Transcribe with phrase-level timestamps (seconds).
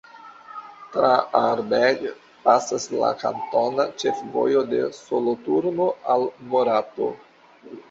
[0.93, 2.07] Tra Aarberg
[2.47, 7.15] pasas la kantona ĉefvojo de Soloturno al Morato.